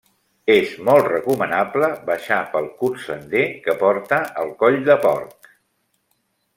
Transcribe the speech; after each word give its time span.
És 0.53 0.69
molt 0.87 1.09
recomanable 1.11 1.91
baixar 2.09 2.39
pel 2.55 2.71
curt 2.81 3.05
sender 3.05 3.45
que 3.67 3.79
porta 3.85 4.23
al 4.45 4.53
Coll 4.65 4.83
de 4.93 5.01
Porc. 5.09 5.55